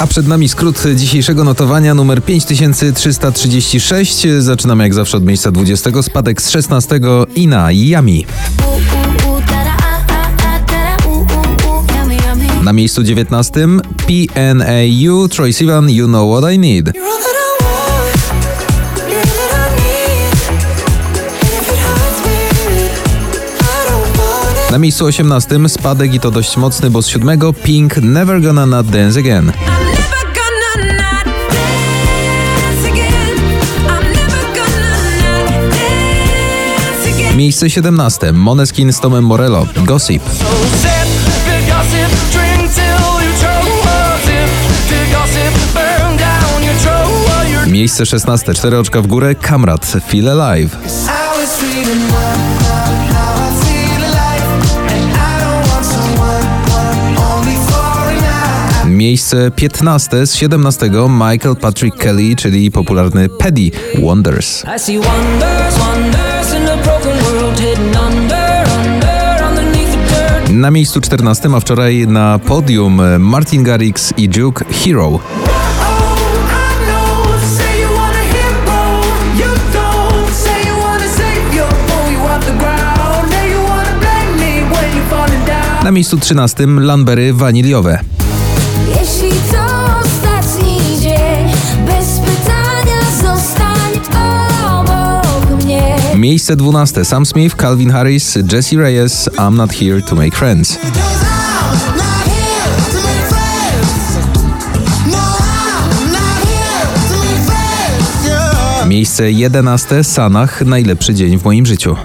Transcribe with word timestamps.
A 0.00 0.06
przed 0.06 0.26
nami 0.26 0.48
skrót 0.48 0.82
dzisiejszego 0.94 1.44
notowania 1.44 1.94
numer 1.94 2.22
5336. 2.22 4.26
Zaczynamy 4.38 4.84
jak 4.84 4.94
zawsze 4.94 5.16
od 5.16 5.24
miejsca 5.24 5.50
20, 5.50 6.02
spadek 6.02 6.42
z 6.42 6.50
16 6.50 7.00
i 7.34 7.46
na 7.46 7.68
Yami. 7.72 8.26
Na 12.62 12.72
miejscu 12.72 13.02
19 13.02 13.66
PNAU 14.06 15.28
Troy 15.28 15.52
Sivan 15.52 15.90
You 15.90 16.06
Know 16.06 16.38
What 16.38 16.52
I 16.52 16.58
Need. 16.58 16.92
Na 24.70 24.78
miejscu 24.78 25.04
18 25.04 25.68
spadek 25.68 26.14
i 26.14 26.20
to 26.20 26.30
dość 26.30 26.56
mocny, 26.56 26.90
bo 26.90 27.02
z 27.02 27.06
7 27.06 27.38
Pink 27.62 27.96
Never 27.96 28.40
Gonna 28.40 28.66
Not 28.66 28.86
Dance 28.86 29.20
Again. 29.20 29.52
Miejsce 37.34 37.70
17 37.70 38.32
Moneskin 38.32 38.92
z 38.92 39.00
Tomem 39.00 39.24
Morello. 39.24 39.66
Gossip. 39.76 40.22
Miejsce 47.66 48.06
16, 48.06 48.54
4 48.54 48.78
oczka 48.78 49.02
w 49.02 49.06
górę, 49.06 49.34
Kamrat, 49.34 49.92
Feel 50.08 50.40
Alive. 50.40 50.76
Miejsce 58.86 59.50
15 59.50 60.26
z 60.26 60.34
17 60.34 60.90
Michael 61.08 61.56
Patrick 61.56 61.96
Kelly, 61.96 62.36
czyli 62.36 62.70
popularny 62.70 63.28
Paddy 63.28 63.70
Wonders. 63.98 64.64
Na 70.50 70.70
miejscu 70.70 71.00
14, 71.00 71.48
a 71.56 71.60
wczoraj 71.60 72.06
na 72.06 72.38
podium 72.38 73.18
Martin 73.18 73.62
Garrix 73.62 74.14
i 74.16 74.28
Duke 74.28 74.64
Hero. 74.70 75.20
Na 85.84 85.90
miejscu 85.90 86.18
13 86.18 86.66
Lanbery 86.66 87.32
waniliowe. 87.32 87.98
Jeśli 88.88 89.30
to 89.52 89.73
Miejsce 96.16 96.56
12 96.56 97.04
Sam 97.04 97.26
Smith, 97.26 97.54
Calvin 97.54 97.90
Harris, 97.90 98.38
Jesse 98.52 98.76
Reyes, 98.76 99.28
I'm 99.38 99.56
not 99.56 99.72
here 99.72 100.02
to 100.02 100.14
make 100.14 100.36
friends. 100.36 100.78
Miejsce 108.86 109.30
11 109.30 110.04
Sanach, 110.04 110.60
najlepszy 110.66 111.14
dzień 111.14 111.38
w 111.38 111.44
moim 111.44 111.66
życiu. 111.66 111.96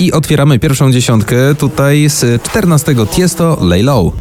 I 0.00 0.12
otwieramy 0.12 0.58
pierwszą 0.58 0.92
dziesiątkę 0.92 1.54
tutaj 1.54 2.08
z 2.08 2.42
14 2.42 2.94
Tiesto 3.10 3.58
Lay 3.60 3.82
Low. 3.82 4.12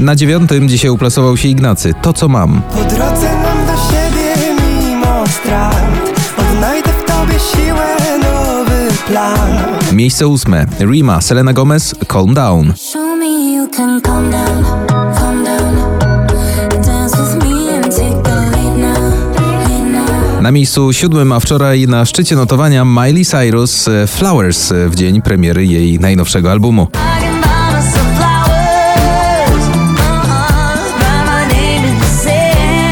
Na 0.00 0.16
dziewiątym 0.16 0.68
dzisiaj 0.68 0.90
uplasował 0.90 1.36
się 1.36 1.48
Ignacy. 1.48 1.94
To 2.02 2.12
co 2.12 2.28
mam. 2.28 2.62
Po 2.62 2.84
drodze 2.84 3.30
mam 3.42 3.66
do 3.66 3.72
siebie 3.72 4.34
mimo 4.62 5.24
strat. 5.26 6.12
Odnajdę 6.38 6.90
w 6.90 7.04
tobie 7.04 7.38
siłę, 7.38 7.96
nowy 8.22 8.88
plan. 9.06 9.50
Miejsce 9.92 10.26
ósme. 10.26 10.66
Rima, 10.80 11.20
Selena 11.20 11.52
Gomez, 11.52 11.94
Calm 12.08 12.34
Down. 12.34 12.72
Na 20.42 20.50
miejscu 20.50 20.92
siódmym, 20.92 21.32
a 21.32 21.40
wczoraj 21.40 21.86
na 21.86 22.04
szczycie 22.04 22.36
notowania 22.36 22.84
Miley 22.84 23.24
Cyrus 23.24 23.88
Flowers 24.06 24.72
w 24.86 24.94
dzień 24.94 25.22
premiery 25.22 25.66
jej 25.66 25.98
najnowszego 25.98 26.50
albumu. 26.50 26.88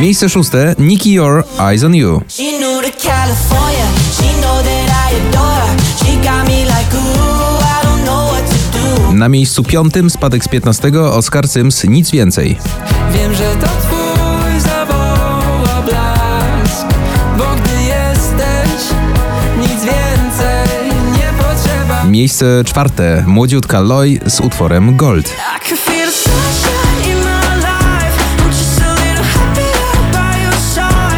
Miejsce 0.00 0.28
szóste 0.28 0.74
Nicky 0.78 1.10
Your 1.10 1.44
Eyes 1.58 1.84
on 1.84 1.94
You. 1.94 2.22
Na 9.12 9.28
miejscu 9.28 9.62
piątym 9.62 10.10
spadek 10.10 10.44
z 10.44 10.48
15 10.48 10.90
Oscar 11.00 11.48
Sims 11.48 11.84
Nic 11.84 12.10
Więcej. 12.10 12.58
Wiem, 13.12 13.34
że 13.34 13.49
Miejsce 22.10 22.62
czwarte 22.64 23.24
Młodziutka 23.26 23.80
Loy 23.80 24.18
z 24.26 24.40
utworem 24.40 24.96
Gold. 24.96 25.32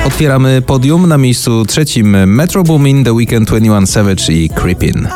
Otwieramy 0.07 0.63
podium 0.63 1.09
na 1.09 1.19
miejscu 1.19 1.65
trzecim 1.65 2.27
Metro 2.27 2.63
Boomin, 2.63 3.05
The 3.05 3.13
Weekend 3.13 3.49
21 3.49 3.87
Savage 3.87 4.33
i 4.33 4.49
Creepin. 4.49 5.09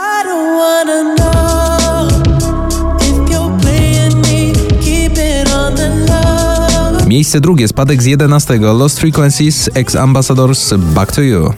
Miejsce 7.07 7.41
drugie, 7.41 7.69
spadek 7.69 8.03
z 8.03 8.07
11, 8.07 8.59
Lost 8.59 9.01
Frequencies, 9.01 9.71
Ex 9.75 9.97
Ambassadors, 9.97 10.75
Back 10.75 11.13
to 11.13 11.23
You. 11.23 11.55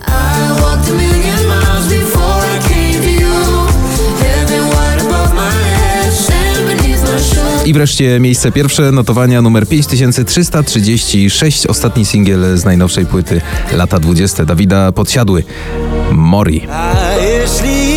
I 7.68 7.72
wreszcie 7.72 8.20
miejsce 8.20 8.52
pierwsze, 8.52 8.92
notowania 8.92 9.42
numer 9.42 9.68
5336, 9.68 11.66
ostatni 11.66 12.04
singiel 12.04 12.58
z 12.58 12.64
najnowszej 12.64 13.06
płyty 13.06 13.40
lata 13.72 14.00
20 14.00 14.44
Dawida 14.44 14.92
Podsiadły, 14.92 15.44
Mori. 16.12 16.66
A 16.70 16.94
jeśli 17.16 17.87